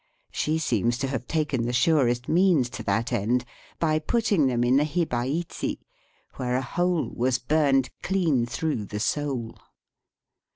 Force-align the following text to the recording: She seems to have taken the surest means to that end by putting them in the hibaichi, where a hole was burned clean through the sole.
She 0.31 0.57
seems 0.57 0.97
to 0.97 1.07
have 1.09 1.27
taken 1.27 1.61
the 1.67 1.71
surest 1.73 2.27
means 2.27 2.71
to 2.71 2.81
that 2.85 3.13
end 3.13 3.45
by 3.77 3.99
putting 3.99 4.47
them 4.47 4.63
in 4.63 4.77
the 4.77 4.83
hibaichi, 4.83 5.77
where 6.37 6.55
a 6.55 6.61
hole 6.63 7.11
was 7.13 7.37
burned 7.37 7.91
clean 8.01 8.47
through 8.47 8.85
the 8.85 8.99
sole. 8.99 9.59